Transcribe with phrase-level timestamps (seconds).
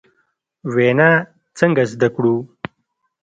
[0.75, 1.09] وینا
[1.57, 2.35] څنګه زدکړو؟